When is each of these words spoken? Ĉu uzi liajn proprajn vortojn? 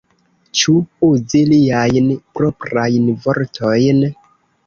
Ĉu 0.59 0.71
uzi 1.07 1.41
liajn 1.49 2.09
proprajn 2.39 3.13
vortojn? 3.27 4.01